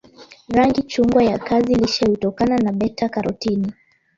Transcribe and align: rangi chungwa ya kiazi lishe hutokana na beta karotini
rangi 0.49 0.83
chungwa 0.83 1.23
ya 1.23 1.39
kiazi 1.39 1.75
lishe 1.75 2.05
hutokana 2.05 2.57
na 2.57 2.71
beta 2.71 3.09
karotini 3.09 3.73